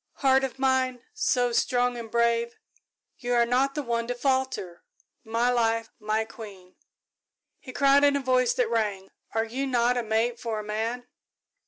[0.13, 2.55] Heart of Mine, so strong and brave,
[3.19, 4.81] you are not the one to falter
[5.23, 6.75] my Life, my Queen,"
[7.59, 11.05] he cried, in a voice that rang, "are you not a mate for a man?"